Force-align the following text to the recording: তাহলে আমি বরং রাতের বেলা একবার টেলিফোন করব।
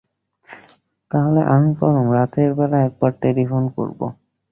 তাহলে 1.11 1.41
আমি 1.53 1.69
বরং 1.79 2.05
রাতের 2.13 2.49
বেলা 2.53 2.77
একবার 2.83 3.11
টেলিফোন 3.21 3.63
করব। 3.75 3.99